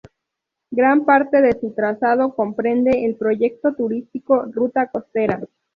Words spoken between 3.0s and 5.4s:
el Proyecto Turístico "Ruta Costera".